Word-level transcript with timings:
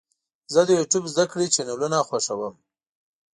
زه 0.53 0.61
د 0.67 0.69
یوټیوب 0.79 1.05
زده 1.13 1.25
کړې 1.31 1.47
چینلونه 1.55 1.97
خوښوم. 2.07 2.55